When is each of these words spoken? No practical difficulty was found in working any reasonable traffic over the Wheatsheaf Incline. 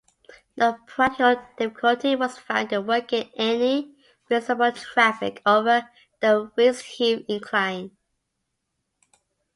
No 0.57 0.79
practical 0.87 1.35
difficulty 1.59 2.15
was 2.15 2.35
found 2.35 2.73
in 2.73 2.87
working 2.87 3.29
any 3.37 3.93
reasonable 4.31 4.71
traffic 4.71 5.43
over 5.45 5.91
the 6.21 6.49
Wheatsheaf 6.57 7.23
Incline. 7.27 7.91